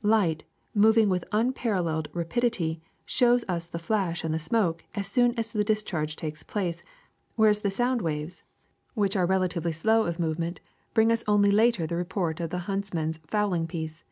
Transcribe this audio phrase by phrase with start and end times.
[0.00, 0.44] Light,
[0.76, 5.64] moving with unparalleled rapidity, shows us the flash and the smoke as soon as the
[5.64, 6.84] dis charge takes place,
[7.34, 8.44] whereas the sound waves,
[8.94, 10.60] which SOUND 373 are relatively slow of movement,
[10.94, 14.04] bring us only later the report of the huntsman's fowling piece.